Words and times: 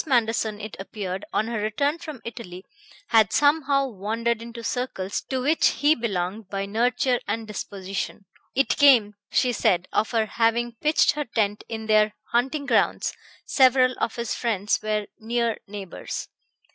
Manderson, 0.07 0.59
it 0.59 0.75
appeared, 0.79 1.25
on 1.31 1.45
her 1.47 1.59
return 1.61 1.99
from 1.99 2.23
Italy, 2.25 2.65
had 3.09 3.31
somehow 3.31 3.85
wandered 3.87 4.41
into 4.41 4.63
circles 4.63 5.21
to 5.29 5.41
which 5.43 5.67
he 5.67 5.93
belonged 5.93 6.49
by 6.49 6.65
nurture 6.65 7.19
and 7.27 7.45
disposition. 7.47 8.25
It 8.55 8.77
came, 8.77 9.13
she 9.29 9.53
said, 9.53 9.87
of 9.93 10.09
her 10.09 10.25
having 10.25 10.71
pitched 10.81 11.11
her 11.11 11.25
tent 11.25 11.63
in 11.69 11.85
their 11.85 12.15
hunting 12.31 12.65
grounds; 12.65 13.13
several 13.45 13.93
of 13.99 14.15
his 14.15 14.33
friends 14.33 14.79
were 14.81 15.05
near 15.19 15.57
neighbors. 15.67 16.27